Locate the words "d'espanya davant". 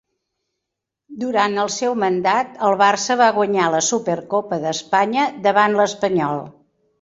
4.65-5.79